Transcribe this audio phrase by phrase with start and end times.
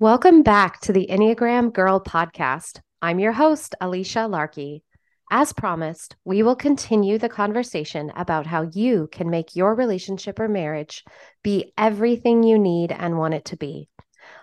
[0.00, 2.78] Welcome back to the Enneagram Girl podcast.
[3.02, 4.84] I'm your host, Alicia Larkey.
[5.28, 10.46] As promised, we will continue the conversation about how you can make your relationship or
[10.46, 11.02] marriage
[11.42, 13.88] be everything you need and want it to be.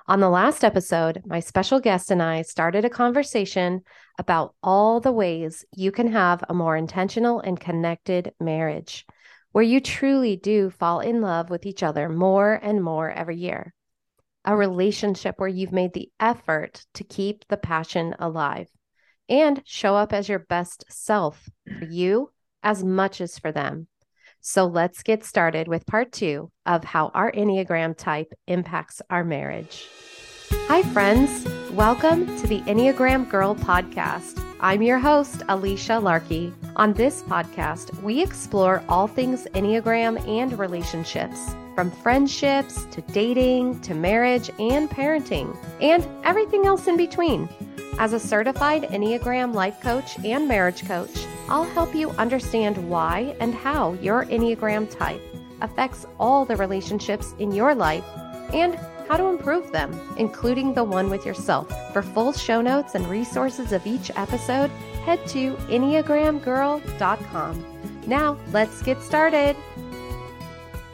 [0.08, 3.80] On the last episode, my special guest and I started a conversation
[4.20, 9.06] about all the ways you can have a more intentional and connected marriage,
[9.54, 13.74] where you truly do fall in love with each other more and more every year
[14.46, 18.70] a relationship where you've made the effort to keep the passion alive
[19.28, 21.50] and show up as your best self
[21.80, 22.30] for you
[22.62, 23.88] as much as for them.
[24.42, 29.88] So let's get started with part two of how our Enneagram type impacts our marriage.
[30.68, 31.48] Hi, friends.
[31.72, 34.45] Welcome to the Enneagram Girl podcast.
[34.66, 36.52] I'm your host, Alicia Larkey.
[36.76, 43.94] On this podcast, we explore all things Enneagram and relationships from friendships to dating to
[43.94, 47.48] marriage and parenting, and everything else in between.
[48.00, 53.54] As a certified Enneagram life coach and marriage coach, I'll help you understand why and
[53.54, 55.22] how your Enneagram type
[55.62, 58.04] affects all the relationships in your life
[58.52, 61.68] and how to improve them, including the one with yourself.
[61.94, 64.70] For full show notes and resources of each episode,
[65.06, 67.66] head to EnneagramGirl.com.
[68.08, 69.56] Now, let's get started.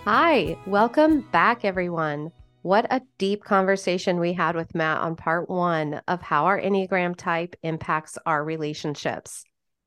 [0.06, 2.32] Hi, welcome back, everyone.
[2.64, 7.16] What a deep conversation we had with Matt on part one of how our Enneagram
[7.16, 9.44] type impacts our relationships.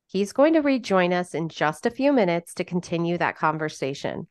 [0.06, 4.28] He's going to rejoin us in just a few minutes to continue that conversation.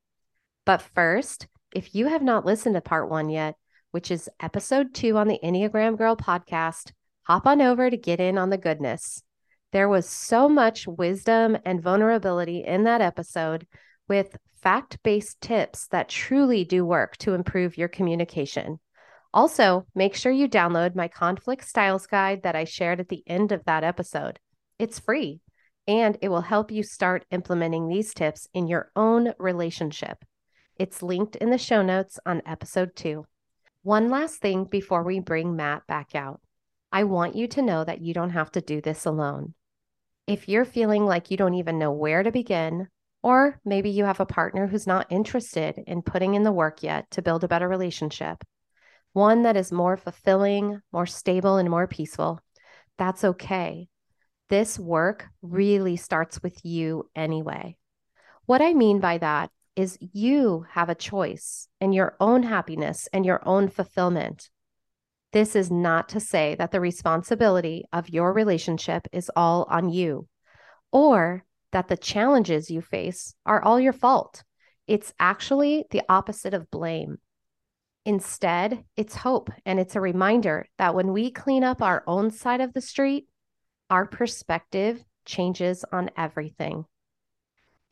[0.66, 3.56] But first, if you have not listened to part one yet,
[3.94, 6.94] which is episode two on the Enneagram Girl podcast,
[7.28, 9.22] hop on over to get in on the goodness.
[9.72, 13.68] There was so much wisdom and vulnerability in that episode
[14.10, 18.80] with fact based tips that truly do work to improve your communication.
[19.32, 23.52] Also, make sure you download my conflict styles guide that I shared at the end
[23.52, 24.40] of that episode.
[24.80, 25.42] It's free
[25.88, 30.26] and it will help you start implementing these tips in your own relationship.
[30.80, 33.28] It's linked in the show notes on episode two.
[33.84, 36.40] One last thing before we bring Matt back out
[36.94, 39.56] I want you to know that you don't have to do this alone.
[40.28, 42.88] If you're feeling like you don't even know where to begin,
[43.24, 47.10] or maybe you have a partner who's not interested in putting in the work yet
[47.12, 48.44] to build a better relationship,
[49.12, 52.40] one that is more fulfilling, more stable, and more peaceful.
[53.00, 53.88] That's okay.
[54.50, 57.76] This work really starts with you anyway.
[58.46, 63.26] What I mean by that is you have a choice in your own happiness and
[63.26, 64.50] your own fulfillment.
[65.32, 70.28] This is not to say that the responsibility of your relationship is all on you
[70.92, 74.44] or that the challenges you face are all your fault.
[74.86, 77.18] It's actually the opposite of blame.
[78.06, 82.62] Instead, it's hope and it's a reminder that when we clean up our own side
[82.62, 83.28] of the street,
[83.90, 86.86] our perspective changes on everything.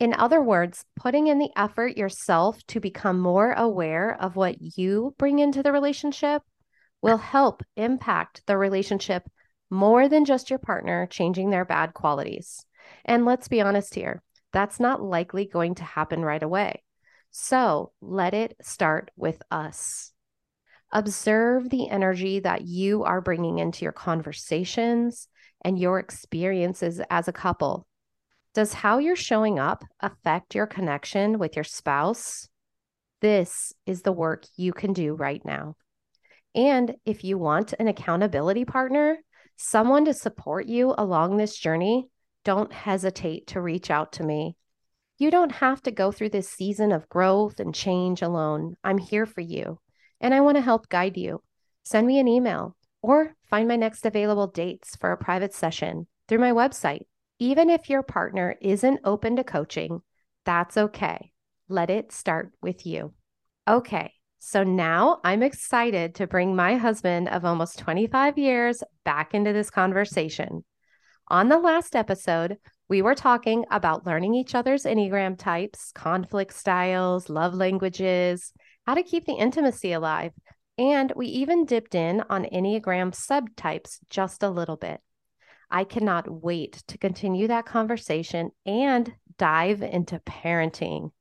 [0.02, 5.14] In other words, putting in the effort yourself to become more aware of what you
[5.16, 6.42] bring into the relationship
[7.02, 9.22] will help impact the relationship
[9.70, 12.66] more than just your partner changing their bad qualities.
[13.04, 16.82] And let's be honest here, that's not likely going to happen right away.
[17.30, 20.10] So let it start with us.
[20.90, 25.28] Observe the energy that you are bringing into your conversations
[25.64, 27.86] and your experiences as a couple.
[28.54, 32.48] Does how you're showing up affect your connection with your spouse?
[33.22, 35.76] This is the work you can do right now.
[36.54, 39.16] And if you want an accountability partner,
[39.56, 42.08] someone to support you along this journey,
[42.44, 44.56] don't hesitate to reach out to me.
[45.16, 48.76] You don't have to go through this season of growth and change alone.
[48.84, 49.78] I'm here for you,
[50.20, 51.42] and I want to help guide you.
[51.84, 56.38] Send me an email or find my next available dates for a private session through
[56.38, 57.02] my website.
[57.42, 60.00] Even if your partner isn't open to coaching,
[60.44, 61.32] that's okay.
[61.68, 63.14] Let it start with you.
[63.66, 69.52] Okay, so now I'm excited to bring my husband of almost 25 years back into
[69.52, 70.64] this conversation.
[71.26, 72.58] On the last episode,
[72.88, 78.52] we were talking about learning each other's Enneagram types, conflict styles, love languages,
[78.86, 80.30] how to keep the intimacy alive,
[80.78, 85.00] and we even dipped in on Enneagram subtypes just a little bit.
[85.74, 91.12] I cannot wait to continue that conversation and dive into parenting,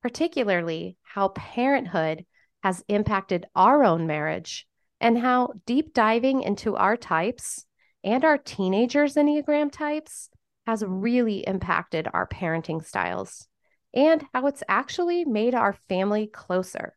[0.00, 2.24] particularly how parenthood
[2.62, 4.68] has impacted our own marriage
[5.00, 7.66] and how deep diving into our types
[8.04, 10.30] and our teenagers' Enneagram types
[10.64, 13.48] has really impacted our parenting styles
[13.92, 16.94] and how it's actually made our family closer.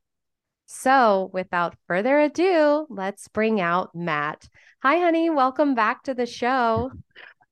[0.66, 4.50] So, without further ado, let's bring out Matt.
[4.82, 5.30] Hi, honey.
[5.30, 6.92] Welcome back to the show.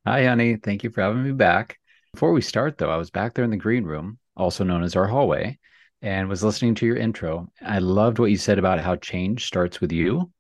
[0.06, 0.58] Hi, honey.
[0.58, 1.78] Thank you for having me back.
[2.14, 4.96] Before we start, though, I was back there in the green room, also known as
[4.96, 5.58] our hallway,
[6.02, 7.50] and was listening to your intro.
[7.62, 10.32] I loved what you said about how change starts with you.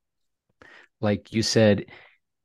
[1.00, 1.86] Like you said,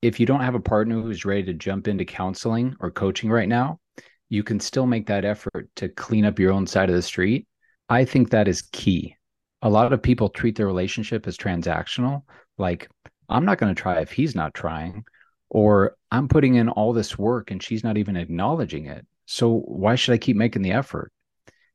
[0.00, 3.48] if you don't have a partner who's ready to jump into counseling or coaching right
[3.48, 3.80] now,
[4.28, 7.46] you can still make that effort to clean up your own side of the street.
[7.88, 9.16] I think that is key.
[9.62, 12.22] A lot of people treat their relationship as transactional,
[12.58, 12.88] like,
[13.28, 15.04] I'm not going to try if he's not trying,
[15.50, 19.06] or I'm putting in all this work and she's not even acknowledging it.
[19.26, 21.12] So why should I keep making the effort?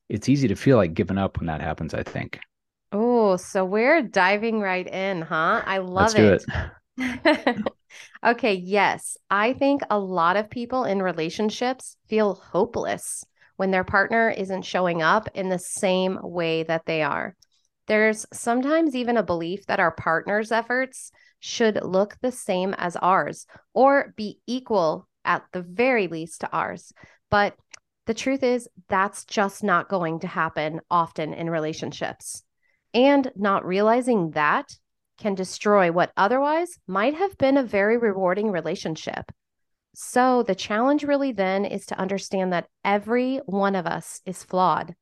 [0.09, 2.39] It's easy to feel like giving up when that happens, I think.
[2.91, 5.61] Oh, so we're diving right in, huh?
[5.65, 6.45] I love Let's it.
[6.97, 7.57] do it.
[8.25, 9.17] Okay, yes.
[9.29, 13.25] I think a lot of people in relationships feel hopeless
[13.57, 17.35] when their partner isn't showing up in the same way that they are.
[17.87, 23.45] There's sometimes even a belief that our partner's efforts should look the same as ours
[23.73, 26.93] or be equal at the very least to ours.
[27.29, 27.55] But
[28.05, 32.43] the truth is, that's just not going to happen often in relationships.
[32.93, 34.77] And not realizing that
[35.17, 39.31] can destroy what otherwise might have been a very rewarding relationship.
[39.95, 44.95] So, the challenge really then is to understand that every one of us is flawed.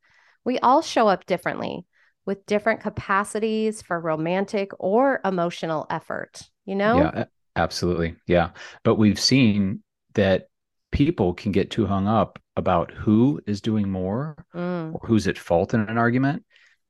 [0.44, 1.86] We all show up differently
[2.26, 6.98] with different capacities for romantic or emotional effort, you know?
[6.98, 7.26] Yeah,
[7.56, 8.16] absolutely.
[8.28, 8.52] Yeah.
[8.84, 9.84] But we've seen
[10.14, 10.48] that
[10.92, 15.38] people can get too hung up about who is doing more Mm, or who's at
[15.38, 16.44] fault in an argument.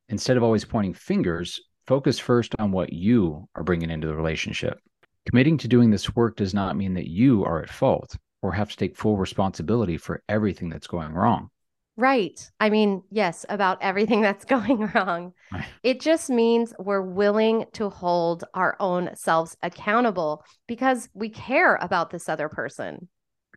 [0.09, 4.79] Instead of always pointing fingers, focus first on what you are bringing into the relationship.
[5.27, 8.69] Committing to doing this work does not mean that you are at fault or have
[8.71, 11.49] to take full responsibility for everything that's going wrong.
[12.01, 12.51] Right.
[12.59, 15.33] I mean, yes, about everything that's going wrong.
[15.51, 15.73] Right.
[15.83, 22.09] It just means we're willing to hold our own selves accountable because we care about
[22.11, 23.09] this other person,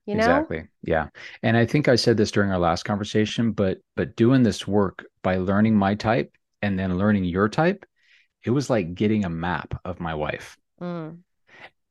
[0.06, 0.49] you know?
[0.49, 0.69] Exactly.
[0.82, 1.08] Yeah.
[1.43, 5.05] And I think I said this during our last conversation, but but doing this work
[5.23, 6.32] by learning my type
[6.62, 7.85] and then learning your type,
[8.44, 10.58] it was like getting a map of my wife.
[10.81, 11.25] Mm,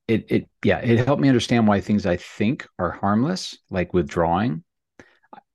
[0.07, 4.63] It it yeah, it helped me understand why things I think are harmless, like withdrawing,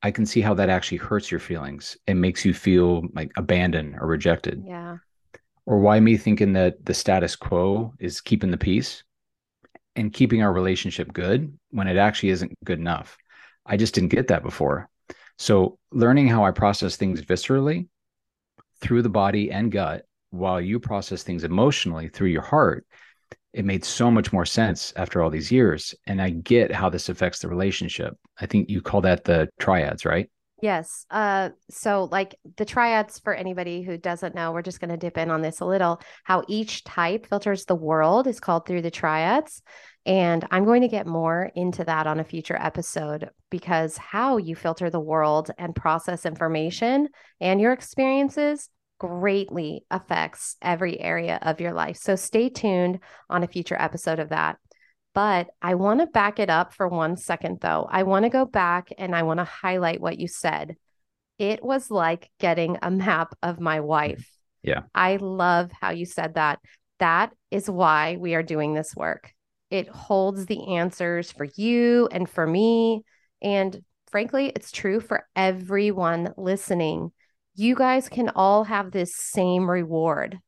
[0.08, 3.96] I can see how that actually hurts your feelings and makes you feel like abandoned
[4.00, 4.64] or rejected.
[4.66, 4.96] yeah.
[5.66, 9.04] Or why me thinking that the status quo is keeping the peace
[9.96, 13.18] and keeping our relationship good when it actually isn't good enough.
[13.66, 14.88] I just didn't get that before.
[15.36, 17.88] So, learning how I process things viscerally
[18.80, 22.86] through the body and gut while you process things emotionally through your heart,
[23.52, 25.94] it made so much more sense after all these years.
[26.06, 28.14] And I get how this affects the relationship.
[28.40, 30.30] I think you call that the triads, right?
[30.60, 31.06] Yes.
[31.10, 35.16] Uh, so like the triads for anybody who doesn't know, we're just going to dip
[35.16, 36.00] in on this a little.
[36.24, 39.62] How each type filters the world is called through the triads.
[40.04, 44.56] And I'm going to get more into that on a future episode because how you
[44.56, 47.08] filter the world and process information
[47.40, 51.96] and your experiences greatly affects every area of your life.
[51.96, 53.00] So stay tuned
[53.30, 54.58] on a future episode of that.
[55.14, 57.88] But I want to back it up for one second, though.
[57.90, 60.76] I want to go back and I want to highlight what you said.
[61.38, 64.28] It was like getting a map of my wife.
[64.62, 64.82] Yeah.
[64.94, 66.58] I love how you said that.
[66.98, 69.32] That is why we are doing this work.
[69.70, 73.02] It holds the answers for you and for me.
[73.40, 77.12] And frankly, it's true for everyone listening.
[77.58, 80.38] You guys can all have this same reward,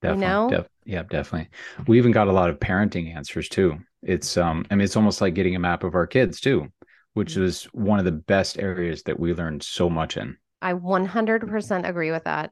[0.00, 0.20] Definitely.
[0.20, 0.48] know?
[0.48, 1.50] Def- yeah, definitely.
[1.86, 3.80] We even got a lot of parenting answers too.
[4.02, 6.68] It's um, I mean, it's almost like getting a map of our kids too,
[7.12, 10.38] which was one of the best areas that we learned so much in.
[10.62, 12.50] I 100% agree with that.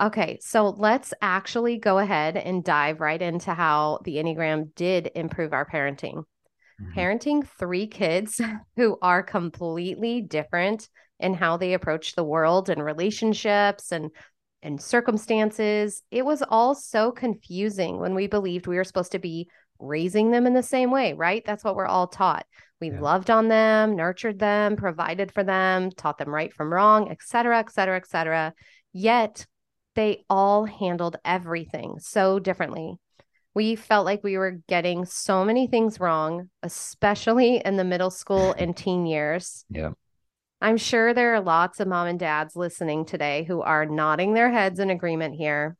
[0.00, 5.52] Okay, so let's actually go ahead and dive right into how the Enneagram did improve
[5.52, 6.24] our parenting.
[6.80, 6.94] Mhm.
[6.96, 8.40] Parenting three kids
[8.76, 10.88] who are completely different
[11.20, 14.10] in how they approach the world and relationships and
[14.62, 16.02] and circumstances.
[16.10, 19.46] It was all so confusing when we believed we were supposed to be
[19.78, 21.44] raising them in the same way, right?
[21.44, 22.46] That's what we're all taught.
[22.80, 23.00] We Yeah.
[23.00, 27.58] loved on them, nurtured them, provided for them, taught them right from wrong, et cetera,
[27.58, 28.54] et cetera, et cetera.
[28.94, 29.46] Yet
[29.94, 32.96] they all handled everything so differently.
[33.52, 38.54] We felt like we were getting so many things wrong, especially in the middle school
[38.56, 39.66] and teen years.
[39.68, 39.90] Yeah.
[40.60, 44.50] I'm sure there are lots of mom and dads listening today who are nodding their
[44.50, 45.76] heads in agreement here.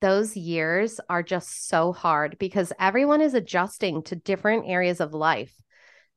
[0.00, 5.52] Those years are just so hard because everyone is adjusting to different areas of life.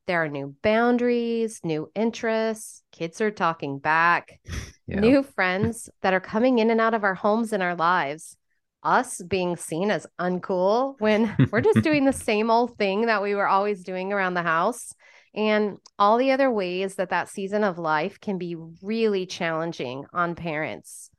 [0.05, 4.39] There are new boundaries, new interests, kids are talking back,
[4.87, 4.99] Yeah.
[4.99, 8.35] new friends that are coming in and out of our homes and our lives.
[8.83, 13.35] us being seen as uncool when we're just doing the same old thing that we
[13.35, 14.91] were always doing around the house.
[15.33, 20.35] And all the other ways that that season of life can be really challenging on
[20.35, 21.09] parents.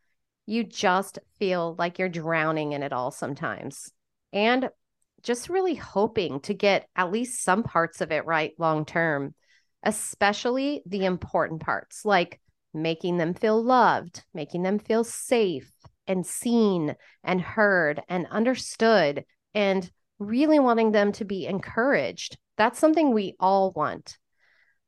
[0.45, 3.91] You just feel like you're drowning in it all sometimes.
[4.33, 4.69] And
[5.23, 9.35] just really hoping to get at least some parts of it right long term,
[9.83, 12.41] especially the important parts like
[12.75, 15.71] making them feel loved, making them feel safe
[16.07, 22.37] and seen and heard and understood, and really wanting them to be encouraged.
[22.57, 24.19] That's something we all want.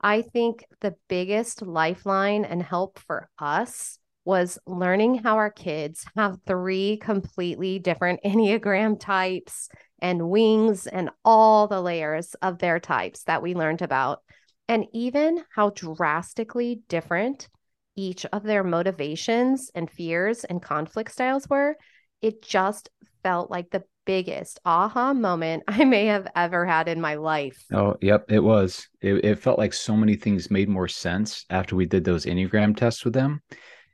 [0.01, 6.39] I think the biggest lifeline and help for us was learning how our kids have
[6.47, 9.69] three completely different Enneagram types
[10.01, 14.21] and wings and all the layers of their types that we learned about,
[14.69, 17.49] and even how drastically different
[17.97, 21.77] each of their motivations and fears and conflict styles were,
[22.21, 22.91] it just
[23.23, 27.65] felt like the biggest aha moment I may have ever had in my life.
[27.73, 28.89] Oh, yep, it was.
[29.01, 32.77] It, it felt like so many things made more sense after we did those Enneagram
[32.77, 33.43] tests with them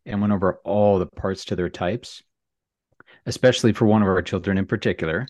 [0.06, 2.22] and went over all the parts to their types,
[3.26, 5.26] especially for one of our children in particular.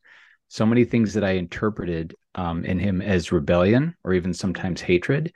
[0.49, 5.32] So many things that I interpreted um, in him as rebellion or even sometimes hatred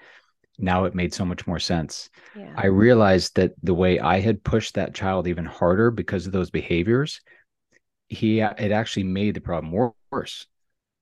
[0.58, 2.10] now it made so much more sense.
[2.36, 2.52] Yeah.
[2.56, 6.50] I realized that the way I had pushed that child even harder because of those
[6.50, 7.20] behaviors,
[8.08, 10.46] he it actually made the problem worse.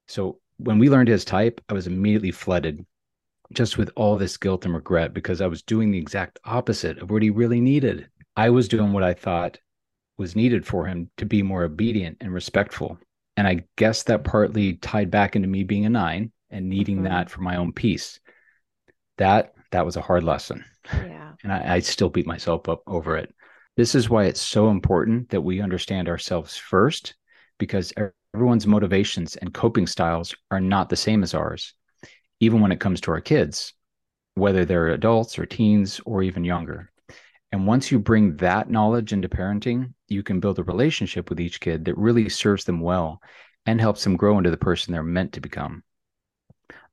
[0.08, 2.84] So when we learned his type, I was immediately flooded
[3.52, 7.10] just with all this guilt and regret because I was doing the exact opposite of
[7.10, 8.08] what he really needed.
[8.36, 9.58] I was doing what I thought
[10.16, 12.98] was needed for him to be more obedient and respectful.
[13.36, 17.06] And I guess that partly tied back into me being a nine and needing mm-hmm.
[17.06, 18.20] that for my own peace
[19.18, 20.64] that that was a hard lesson.
[20.92, 21.32] Yeah.
[21.42, 23.32] And I, I still beat myself up over it.
[23.76, 27.14] This is why it's so important that we understand ourselves first,
[27.58, 27.92] because
[28.34, 31.74] everyone's motivations and coping styles are not the same as ours,
[32.40, 33.72] even when it comes to our kids,
[34.34, 36.90] whether they're adults or teens or even younger.
[37.50, 41.60] And once you bring that knowledge into parenting, you can build a relationship with each
[41.60, 43.20] kid that really serves them well
[43.66, 45.82] and helps them grow into the person they're meant to become.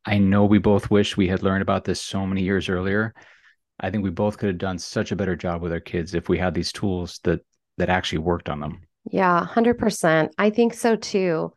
[0.05, 3.13] I know we both wish we had learned about this so many years earlier.
[3.79, 6.29] I think we both could have done such a better job with our kids if
[6.29, 7.41] we had these tools that
[7.77, 8.81] that actually worked on them.
[9.09, 10.29] Yeah, 100%.
[10.38, 11.53] I think so too.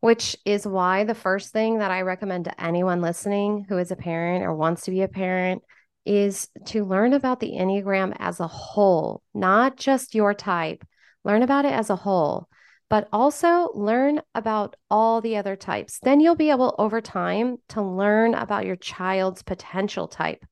[0.00, 3.96] Which is why the first thing that I recommend to anyone listening who is a
[3.96, 5.62] parent or wants to be a parent
[6.04, 10.86] is to learn about the Enneagram as a whole, not just your type.
[11.24, 12.48] Learn about it as a whole
[12.90, 15.98] but also learn about all the other types.
[16.02, 20.44] Then you'll be able over time to learn about your child's potential type.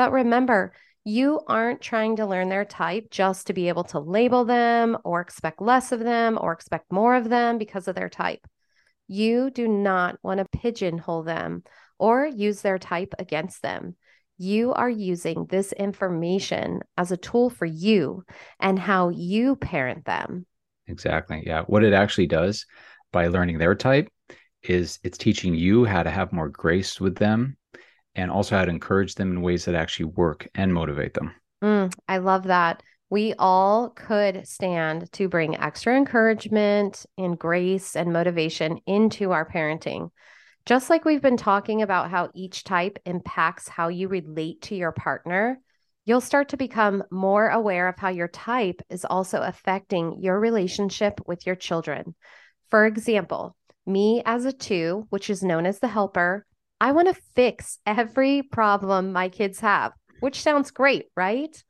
[0.00, 0.72] But remember,
[1.04, 5.20] you aren't trying to learn their type just to be able to label them or
[5.20, 8.40] expect less of them or expect more of them because of their type.
[9.08, 11.64] You do not want to pigeonhole them
[11.98, 13.94] or use their type against them.
[14.38, 18.24] You are using this information as a tool for you
[18.58, 20.46] and how you parent them.
[20.86, 21.42] Exactly.
[21.44, 21.64] Yeah.
[21.66, 22.64] What it actually does
[23.12, 24.08] by learning their type
[24.62, 27.58] is it's teaching you how to have more grace with them
[28.20, 31.32] and also how to encourage them in ways that actually work and motivate them.
[31.62, 32.82] Mm, I love that.
[33.08, 40.10] We all could stand to bring extra encouragement and grace and motivation into our parenting.
[40.64, 44.92] Just like we've been talking about how each type impacts how you relate to your
[44.92, 45.58] partner,
[46.04, 51.20] you'll start to become more aware of how your type is also affecting your relationship
[51.26, 52.14] with your children.
[52.70, 56.46] For example, me as a two, which is known as the helper,
[56.80, 61.62] I want to fix every problem my kids have, which sounds great, right?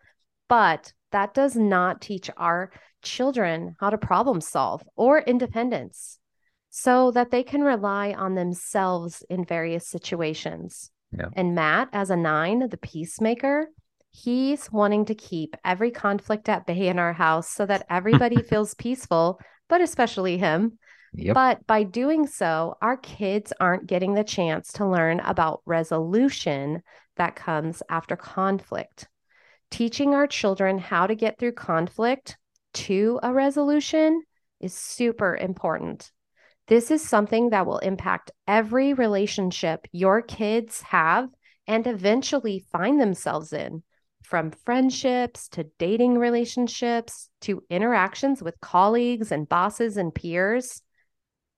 [0.49, 2.71] But that does not teach our
[3.03, 6.19] children how to problem solve or independence
[6.69, 10.91] so that they can rely on themselves in various situations.
[11.13, 11.31] Yeah.
[11.35, 13.69] And Matt, as a nine, the peacemaker,
[14.13, 18.75] He's wanting to keep every conflict at bay in our house so that everybody feels
[18.75, 20.79] peaceful, but especially him.
[21.13, 21.35] Yep.
[21.35, 26.83] But by doing so, our kids aren't getting the chance to learn about resolution
[27.17, 29.09] that comes after conflict.
[29.71, 32.37] Teaching our children how to get through conflict
[32.73, 34.23] to a resolution
[34.61, 36.11] is super important.
[36.69, 41.29] This is something that will impact every relationship your kids have
[41.67, 43.83] and eventually find themselves in
[44.23, 50.83] from friendships to dating relationships to interactions with colleagues and bosses and peers.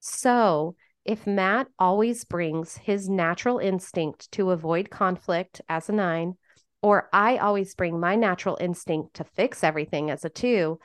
[0.04, 6.34] So, if Matt always brings his natural instinct to avoid conflict as a nine,
[6.82, 10.80] or I always bring my natural instinct to fix everything as a two,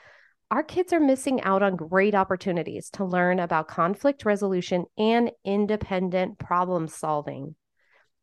[0.52, 6.38] our kids are missing out on great opportunities to learn about conflict resolution and independent
[6.38, 7.56] problem solving.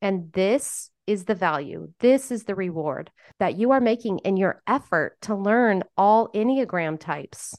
[0.01, 3.11] And this is the value, this is the reward
[3.41, 7.57] that you are making in your effort to learn all Enneagram types.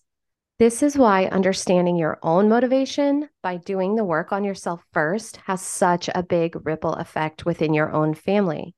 [0.58, 5.62] This is why understanding your own motivation by doing the work on yourself first has
[5.62, 8.74] such a big ripple effect within your own family.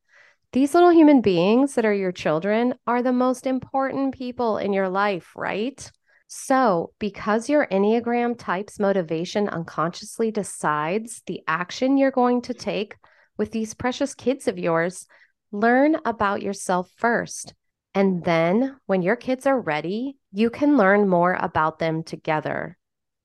[0.53, 4.89] These little human beings that are your children are the most important people in your
[4.89, 5.91] life, right?
[6.25, 12.95] So, because your Enneagram type's motivation unconsciously decides the action you're going to take
[13.37, 15.05] with these precious kids of yours,
[15.51, 17.53] learn about yourself first.
[17.93, 22.77] And then when your kids are ready, you can learn more about them together.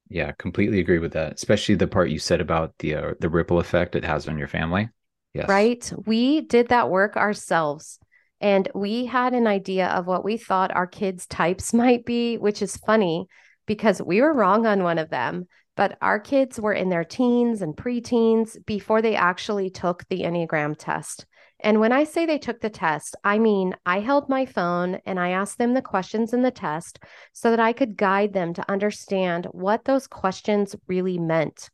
[0.09, 1.35] Yeah, completely agree with that.
[1.35, 4.49] Especially the part you said about the uh, the ripple effect it has on your
[4.49, 4.89] family.
[5.35, 5.49] Yes.
[5.49, 5.93] Right?
[6.07, 7.99] We did that work ourselves.
[8.41, 12.61] And we had an idea of what we thought our kids' types might be, which
[12.61, 13.27] is funny
[13.67, 15.47] because we were wrong on one of them.
[15.77, 20.77] But our kids were in their teens and preteens before they actually took the Enneagram
[20.79, 21.27] test.
[21.61, 25.19] And when I say they took the test, I mean I held my phone and
[25.19, 26.99] I asked them the questions in the test
[27.33, 31.71] so that I could guide them to understand what those questions really meant.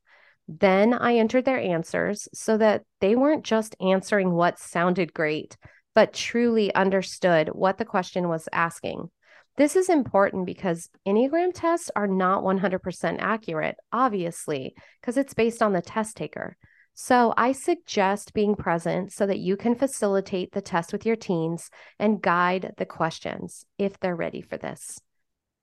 [0.47, 5.57] Then I entered their answers so that they weren't just answering what sounded great,
[5.95, 9.11] but truly understood what the question was asking.
[9.59, 15.73] This is important because Enneagram tests are not 100% accurate, obviously, because it's based on
[15.73, 16.57] the test taker.
[16.95, 21.71] So I suggest being present so that you can facilitate the test with your teens
[21.99, 25.01] and guide the questions if they're ready for this.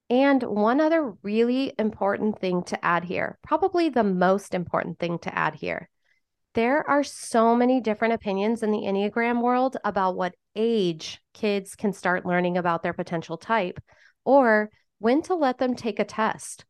[0.10, 5.34] And one other really important thing to add here, probably the most important thing to
[5.34, 5.90] add here.
[6.54, 11.94] There are so many different opinions in the Enneagram world about what age kids can
[11.94, 13.80] start learning about their potential type
[14.24, 14.70] or
[15.00, 16.66] when to let them take a test.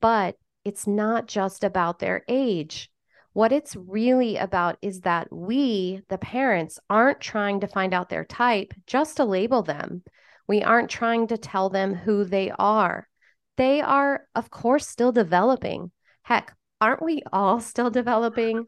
[0.00, 2.90] But it's not just about their age.
[3.32, 8.24] What it's really about is that we, the parents, aren't trying to find out their
[8.24, 10.02] type just to label them.
[10.46, 13.08] We aren't trying to tell them who they are.
[13.56, 15.90] They are, of course, still developing.
[16.22, 18.66] Heck, aren't we all still developing?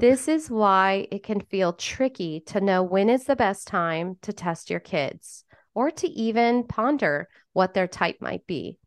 [0.00, 4.32] This is why it can feel tricky to know when is the best time to
[4.32, 8.78] test your kids or to even ponder what their type might be.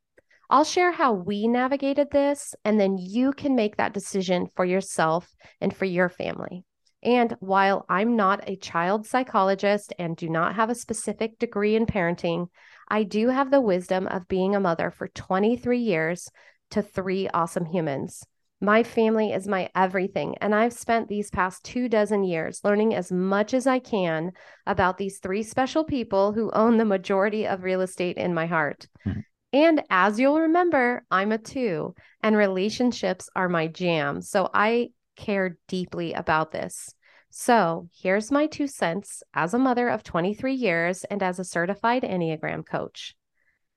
[0.49, 5.31] I'll share how we navigated this, and then you can make that decision for yourself
[5.61, 6.65] and for your family.
[7.03, 11.85] And while I'm not a child psychologist and do not have a specific degree in
[11.85, 12.47] parenting,
[12.87, 16.27] I do have the wisdom of being a mother for 23 years
[16.71, 18.23] to three awesome humans.
[18.61, 23.09] My family is my everything, and I've spent these past two dozen years learning as
[23.09, 24.33] much as I can
[24.65, 28.87] about these three special people who own the majority of real estate in my heart.
[29.07, 29.21] Mm-hmm.
[29.53, 34.21] And as you'll remember, I'm a two, and relationships are my jam.
[34.21, 36.93] So I care deeply about this.
[37.31, 42.03] So here's my two cents as a mother of 23 years and as a certified
[42.03, 43.15] Enneagram coach.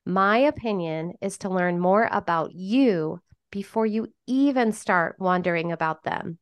[0.05, 3.21] My opinion is to learn more about you
[3.53, 6.39] before you even start wondering about them.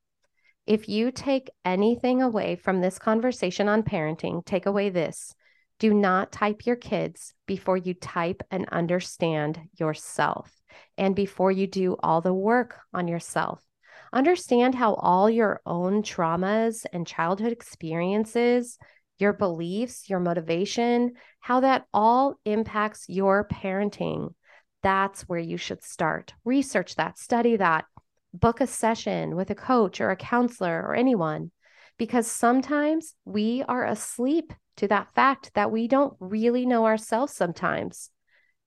[0.66, 5.34] If you take anything away from this conversation on parenting, take away this.
[5.78, 10.52] Do not type your kids before you type and understand yourself
[10.96, 13.62] and before you do all the work on yourself.
[14.12, 18.78] Understand how all your own traumas and childhood experiences,
[19.18, 24.34] your beliefs, your motivation, how that all impacts your parenting
[24.82, 26.34] that's where you should start.
[26.44, 27.84] Research that, study that,
[28.32, 31.50] book a session with a coach or a counselor or anyone,
[31.98, 38.10] because sometimes we are asleep to that fact that we don't really know ourselves sometimes.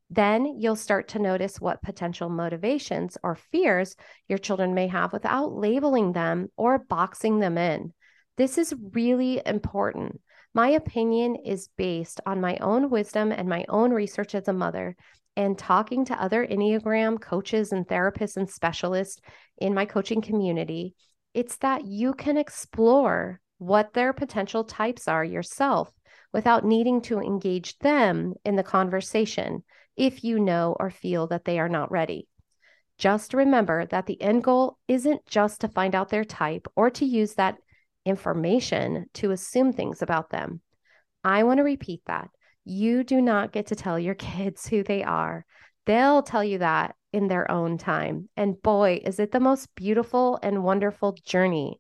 [0.10, 3.96] Then you'll start to notice what potential motivations or fears
[4.28, 7.94] your children may have without labeling them or boxing them in.
[8.38, 10.22] This is really important.
[10.54, 14.96] My opinion is based on my own wisdom and my own research as a mother
[15.36, 19.20] and talking to other Enneagram coaches and therapists and specialists
[19.58, 20.96] in my coaching community,
[21.34, 25.92] it's that you can explore what their potential types are yourself
[26.32, 29.64] without needing to engage them in the conversation
[29.96, 32.28] if you know or feel that they are not ready.
[32.98, 37.06] Just remember that the end goal isn't just to find out their type or to
[37.06, 37.58] use that
[38.06, 40.62] information to assume things about them.
[41.24, 42.30] I want to repeat that.
[42.66, 45.46] You do not get to tell your kids who they are.
[45.86, 48.30] They'll tell you that in their own time.
[48.36, 51.80] And boy, is it the most beautiful and wonderful journey.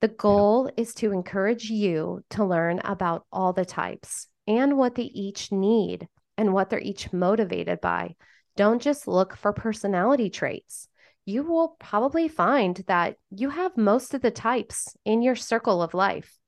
[0.00, 0.82] The goal yeah.
[0.82, 6.08] is to encourage you to learn about all the types and what they each need
[6.36, 8.16] and what they're each motivated by.
[8.56, 10.88] Don't just look for personality traits.
[11.26, 15.94] You will probably find that you have most of the types in your circle of
[15.94, 16.39] life.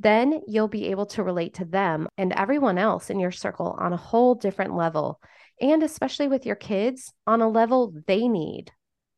[0.00, 3.92] Then you'll be able to relate to them and everyone else in your circle on
[3.92, 5.20] a whole different level,
[5.60, 8.72] and especially with your kids on a level they need.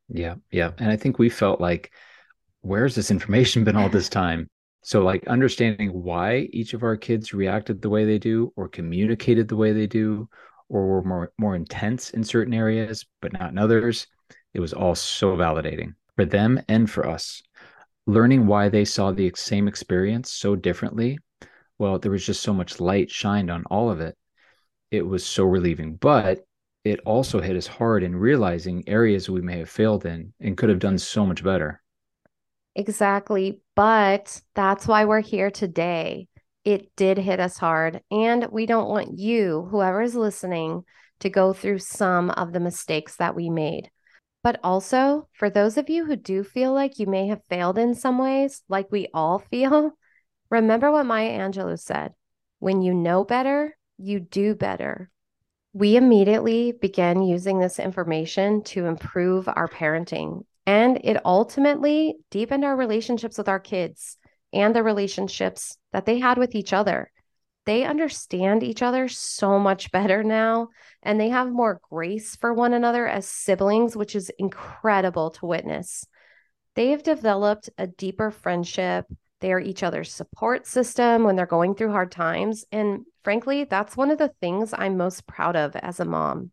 [0.09, 0.71] Yeah, yeah.
[0.77, 1.93] And I think we felt like,
[2.61, 4.49] where's this information been all this time?
[4.83, 9.47] So, like understanding why each of our kids reacted the way they do, or communicated
[9.47, 10.27] the way they do,
[10.67, 14.07] or were more more intense in certain areas, but not in others.
[14.53, 17.41] It was all so validating for them and for us.
[18.05, 21.17] Learning why they saw the same experience so differently,
[21.79, 24.15] well, there was just so much light shined on all of it.
[24.91, 26.45] It was so relieving, but
[26.83, 30.69] it also hit us hard in realizing areas we may have failed in and could
[30.69, 31.81] have done so much better.
[32.75, 33.61] Exactly.
[33.75, 36.27] But that's why we're here today.
[36.65, 38.01] It did hit us hard.
[38.11, 40.83] And we don't want you, whoever is listening,
[41.19, 43.89] to go through some of the mistakes that we made.
[44.43, 47.95] But also, for those of you who do feel like you may have failed in
[47.95, 49.93] some ways, like we all feel,
[50.49, 52.13] remember what Maya Angelou said
[52.59, 55.09] when you know better, you do better.
[55.73, 62.75] We immediately began using this information to improve our parenting and it ultimately deepened our
[62.75, 64.17] relationships with our kids
[64.53, 67.11] and the relationships that they had with each other.
[67.65, 70.69] They understand each other so much better now,
[71.01, 76.05] and they have more grace for one another as siblings, which is incredible to witness.
[76.75, 79.05] They've developed a deeper friendship.
[79.39, 82.65] They are each other's support system when they're going through hard times.
[82.71, 86.51] And frankly, that's one of the things I'm most proud of as a mom.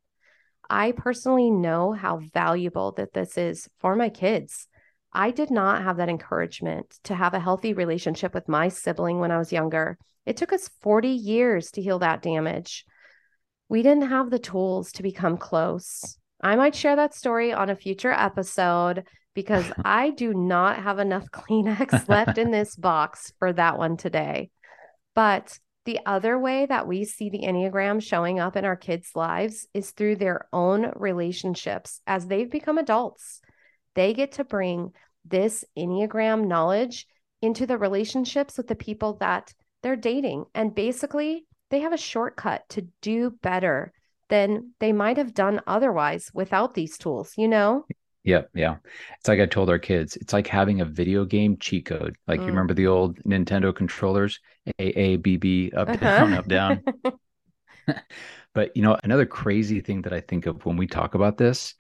[0.68, 4.68] I personally know how valuable that this is for my kids.
[5.12, 9.30] I did not have that encouragement to have a healthy relationship with my sibling when
[9.30, 9.98] I was younger.
[10.24, 12.84] It took us 40 years to heal that damage.
[13.68, 16.16] We didn't have the tools to become close.
[16.40, 21.24] I might share that story on a future episode because I do not have enough
[21.32, 24.50] Kleenex left in this box for that one today.
[25.14, 29.66] But the other way that we see the Enneagram showing up in our kids' lives
[29.74, 33.40] is through their own relationships as they've become adults.
[33.94, 34.92] They get to bring
[35.24, 37.06] this Enneagram knowledge
[37.42, 40.44] into the relationships with the people that they're dating.
[40.54, 43.92] And basically, they have a shortcut to do better
[44.28, 47.84] than they might have done otherwise without these tools, you know?
[48.22, 48.76] Yeah, yeah.
[49.18, 52.16] It's like I told our kids, it's like having a video game cheat code.
[52.28, 52.42] Like mm.
[52.42, 54.38] you remember the old Nintendo controllers,
[54.78, 55.96] A A B B up uh-huh.
[55.96, 56.84] down up down.
[58.54, 61.74] but you know, another crazy thing that I think of when we talk about this,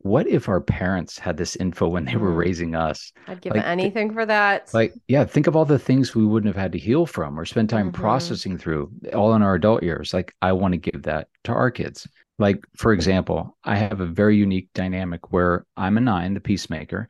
[0.00, 2.36] what if our parents had this info when they were mm.
[2.36, 3.12] raising us?
[3.26, 4.72] I'd give like, anything for that.
[4.72, 7.44] Like, yeah, think of all the things we wouldn't have had to heal from or
[7.44, 8.00] spend time mm-hmm.
[8.00, 10.14] processing through all in our adult years.
[10.14, 12.06] Like, I want to give that to our kids.
[12.38, 17.08] Like, for example, I have a very unique dynamic where I'm a nine, the peacemaker,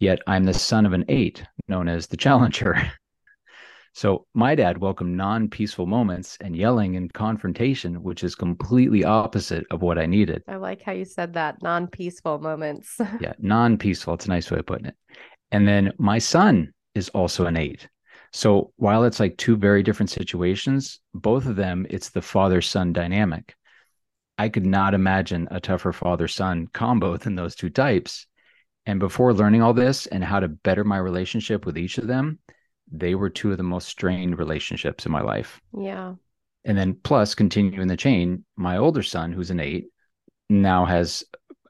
[0.00, 2.90] yet I'm the son of an eight, known as the challenger.
[3.94, 9.64] so my dad welcomed non peaceful moments and yelling and confrontation, which is completely opposite
[9.70, 10.42] of what I needed.
[10.48, 12.96] I like how you said that non peaceful moments.
[13.20, 14.14] yeah, non peaceful.
[14.14, 14.96] It's a nice way of putting it.
[15.52, 17.88] And then my son is also an eight.
[18.32, 22.92] So while it's like two very different situations, both of them, it's the father son
[22.92, 23.54] dynamic.
[24.36, 28.26] I could not imagine a tougher father son combo than those two types.
[28.86, 32.40] And before learning all this and how to better my relationship with each of them,
[32.90, 35.60] they were two of the most strained relationships in my life.
[35.76, 36.14] Yeah.
[36.64, 39.86] And then, plus, continuing the chain, my older son, who's an eight,
[40.48, 41.24] now has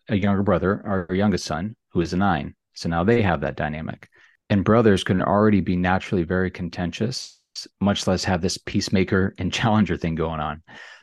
[0.08, 2.54] a younger brother, our youngest son, who is a nine.
[2.74, 4.08] So now they have that dynamic.
[4.50, 7.40] And brothers can already be naturally very contentious,
[7.80, 10.62] much less have this peacemaker and challenger thing going on.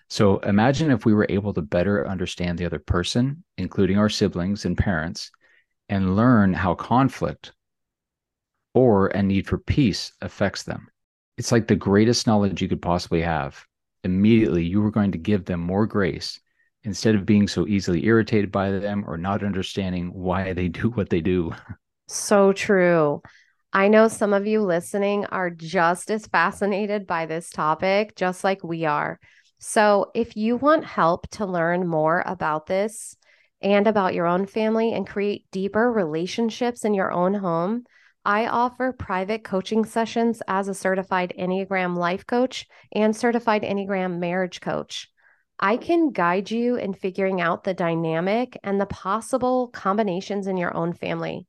[0.09, 4.65] So imagine if we were able to better understand the other person, including our siblings
[4.65, 5.31] and parents,
[5.87, 7.53] and learn how conflict
[8.73, 10.87] or a need for peace affects them.
[11.37, 13.65] It's like the greatest knowledge you could possibly have.
[14.03, 16.39] Immediately, you were going to give them more grace
[16.83, 21.09] instead of being so easily irritated by them or not understanding why they do what
[21.09, 21.53] they do.
[22.07, 23.21] So true.
[23.73, 28.63] I know some of you listening are just as fascinated by this topic, just like
[28.63, 29.19] we are.
[29.59, 33.15] So, if you want help to learn more about this
[33.61, 37.85] and about your own family and create deeper relationships in your own home,
[38.23, 44.61] I offer private coaching sessions as a certified Enneagram life coach and certified Enneagram marriage
[44.61, 45.09] coach.
[45.59, 50.75] I can guide you in figuring out the dynamic and the possible combinations in your
[50.75, 51.47] own family.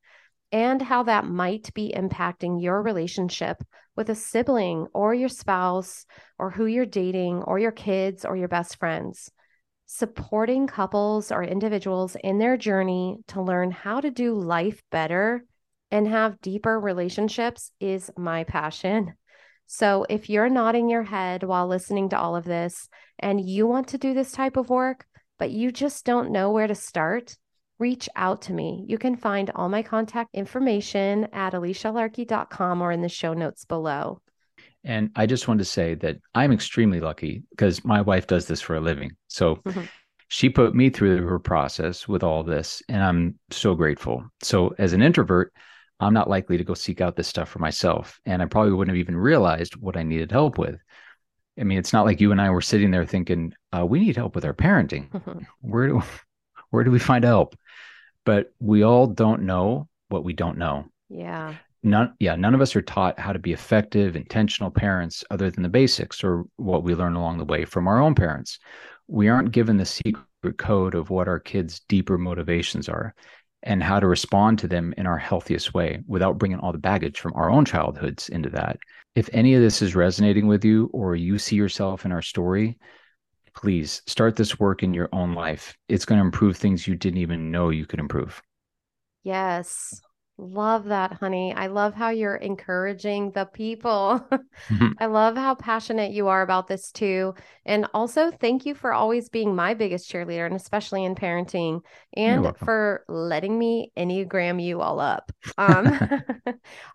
[0.52, 3.62] and how that might be impacting your relationship
[3.96, 6.04] with a sibling or your spouse
[6.38, 9.30] or who you're dating or your kids or your best friends.
[9.86, 15.44] Supporting couples or individuals in their journey to learn how to do life better
[15.92, 19.14] and have deeper relationships is my passion.
[19.66, 23.88] So, if you're nodding your head while listening to all of this and you want
[23.88, 25.06] to do this type of work,
[25.38, 27.36] but you just don't know where to start,
[27.78, 28.84] reach out to me.
[28.88, 34.20] You can find all my contact information at alicialarkey.com or in the show notes below.
[34.84, 38.60] And I just want to say that I'm extremely lucky because my wife does this
[38.60, 39.12] for a living.
[39.28, 39.84] So mm-hmm.
[40.28, 44.24] she put me through her process with all this, and I'm so grateful.
[44.42, 45.52] So as an introvert,
[46.00, 48.20] I'm not likely to go seek out this stuff for myself.
[48.26, 50.80] And I probably wouldn't have even realized what I needed help with.
[51.58, 54.16] I mean, it's not like you and I were sitting there thinking, uh, we need
[54.16, 55.10] help with our parenting.
[55.10, 55.44] Mm-hmm.
[55.60, 56.02] Where do
[56.70, 57.54] where do we find help?
[58.24, 60.86] But we all don't know what we don't know.
[61.08, 61.54] Yeah.
[61.82, 65.62] None yeah, none of us are taught how to be effective, intentional parents other than
[65.62, 68.58] the basics or what we learn along the way from our own parents.
[69.08, 73.14] We aren't given the secret code of what our kids' deeper motivations are
[73.62, 77.20] and how to respond to them in our healthiest way without bringing all the baggage
[77.20, 78.78] from our own childhoods into that.
[79.14, 82.78] If any of this is resonating with you or you see yourself in our story,
[83.54, 85.76] please start this work in your own life.
[85.88, 88.42] It's going to improve things you didn't even know you could improve.
[89.22, 90.00] Yes.
[90.38, 91.52] Love that, honey.
[91.54, 94.26] I love how you're encouraging the people.
[94.68, 94.88] Mm-hmm.
[94.98, 97.34] I love how passionate you are about this too.
[97.66, 101.82] And also, thank you for always being my biggest cheerleader, and especially in parenting,
[102.14, 105.30] and for letting me Enneagram you all up.
[105.58, 105.98] Um,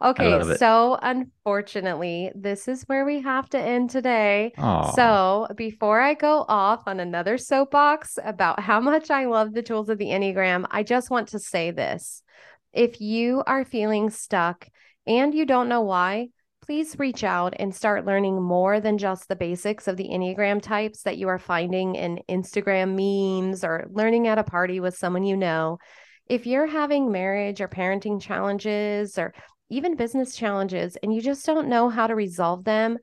[0.02, 4.52] okay, so unfortunately, this is where we have to end today.
[4.58, 4.94] Aww.
[4.96, 9.90] So, before I go off on another soapbox about how much I love the tools
[9.90, 12.24] of the Enneagram, I just want to say this.
[12.74, 14.68] If you are feeling stuck
[15.06, 16.30] and you don't know why,
[16.66, 21.04] please reach out and start learning more than just the basics of the Enneagram types
[21.04, 25.38] that you are finding in Instagram memes or learning at a party with someone you
[25.38, 25.78] know.
[26.28, 29.34] If you're having marriage or parenting challenges or
[29.70, 32.98] even business challenges and you just don't know how to resolve them,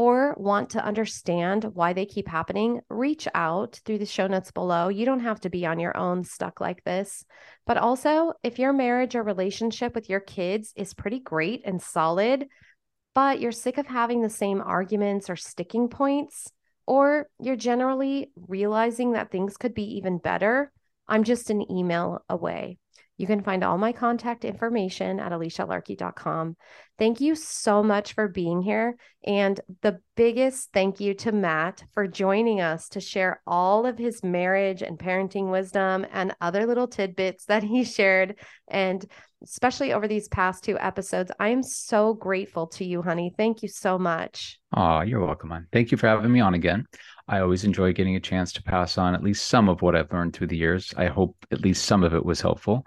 [0.00, 4.88] or want to understand why they keep happening, reach out through the show notes below.
[4.88, 7.22] You don't have to be on your own stuck like this.
[7.66, 12.46] But also, if your marriage or relationship with your kids is pretty great and solid,
[13.14, 16.50] but you're sick of having the same arguments or sticking points,
[16.86, 20.72] or you're generally realizing that things could be even better,
[21.08, 22.78] I'm just an email away.
[23.20, 26.56] You can find all my contact information at alicialarkey.com.
[26.98, 28.96] Thank you so much for being here.
[29.26, 34.24] And the biggest thank you to Matt for joining us to share all of his
[34.24, 38.36] marriage and parenting wisdom and other little tidbits that he shared.
[38.68, 39.04] And
[39.42, 43.32] especially over these past two episodes, I am so grateful to you, honey.
[43.36, 44.58] Thank you so much.
[44.74, 45.66] Oh, you're welcome, man.
[45.72, 46.86] Thank you for having me on again.
[47.28, 50.12] I always enjoy getting a chance to pass on at least some of what I've
[50.12, 50.92] learned through the years.
[50.96, 52.84] I hope at least some of it was helpful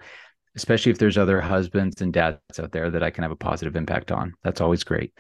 [0.56, 3.76] especially if there's other husbands and dads out there that I can have a positive
[3.76, 4.34] impact on.
[4.44, 5.13] That's always great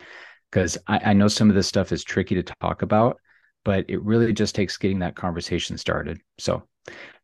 [0.51, 3.17] because I, I, know some of this stuff is tricky to talk about,
[3.65, 6.21] but it really just takes getting that conversation started.
[6.37, 6.63] So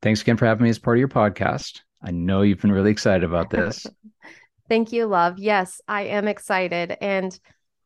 [0.02, 1.82] thanks again for having me as part of your podcast.
[2.02, 3.86] I know you've been really excited about this.
[4.68, 5.40] Thank you, love.
[5.40, 6.96] Yes, I am excited.
[7.02, 7.38] And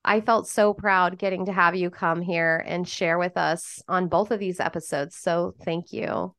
[0.05, 4.09] I felt so proud getting to have you come here and share with us on
[4.09, 5.15] both of these episodes.
[5.15, 6.35] So thank you.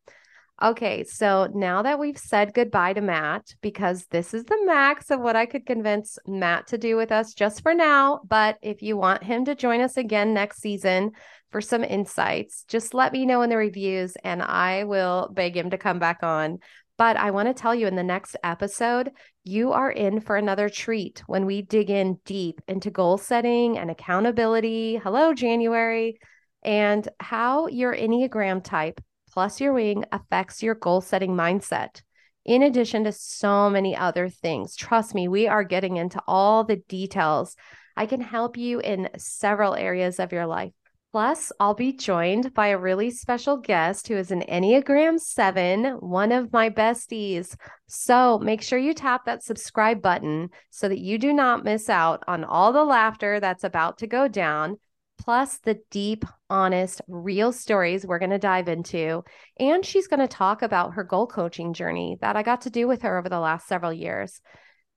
[0.63, 5.21] Okay, so now that we've said goodbye to Matt, because this is the max of
[5.21, 8.21] what I could convince Matt to do with us just for now.
[8.29, 11.11] But if you want him to join us again next season
[11.51, 15.71] for some insights, just let me know in the reviews and I will beg him
[15.71, 16.61] to come back on.
[16.97, 19.11] But I want to tell you in the next episode,
[19.43, 23.91] you are in for another treat when we dig in deep into goal setting and
[23.91, 24.97] accountability.
[24.97, 26.19] Hello, January,
[26.63, 29.01] and how your Enneagram type
[29.33, 32.03] plus your wing affects your goal setting mindset,
[32.45, 34.77] in addition to so many other things.
[34.77, 37.57] Trust me, we are getting into all the details.
[37.97, 40.73] I can help you in several areas of your life.
[41.15, 46.33] Plus, I'll be joined by a really special guest who is an Enneagram 7, one
[46.33, 47.57] of my besties.
[47.87, 52.25] So make sure you tap that subscribe button so that you do not miss out
[52.27, 54.81] on all the laughter that's about to go down
[55.17, 59.23] plus the deep, honest, real stories we're going to dive into.
[59.61, 62.89] And she's going to talk about her goal coaching journey that I got to do
[62.89, 64.41] with her over the last several years.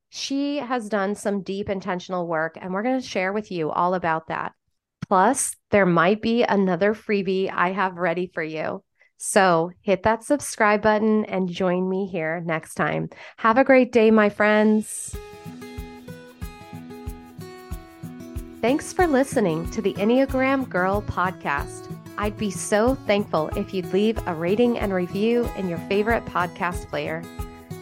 [0.10, 3.94] She has done some deep intentional work, and we're going to share with you all
[3.94, 4.54] about that.
[5.10, 8.84] Plus, there might be another freebie I have ready for you.
[9.18, 13.10] So hit that subscribe button and join me here next time.
[13.38, 15.16] Have a great day, my friends.
[18.62, 21.94] Thanks for listening to the Enneagram Girl podcast.
[22.18, 26.90] I'd be so thankful if you'd leave a rating and review in your favorite podcast
[26.90, 27.24] player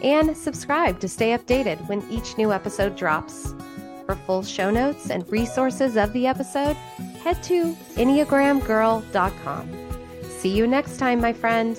[0.02, 3.54] and subscribe to stay updated when each new episode drops.
[4.06, 6.76] For full show notes and resources of the episode,
[7.24, 9.70] head to EnneagramGirl.com.
[10.38, 11.76] See you next time, my friend.